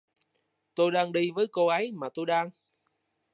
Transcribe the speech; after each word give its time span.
Tôi 0.75 0.91
đang 0.91 1.11
đi 1.11 1.31
với 1.35 1.47
cô 1.51 1.67
ấy 1.67 1.91
mà 1.91 2.07
tôi 2.15 2.25
đang 2.25 2.49